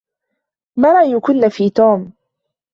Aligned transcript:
ما 0.77 0.93
رأيكنّ 0.93 1.49
في 1.49 1.69
توم؟ 1.69 2.13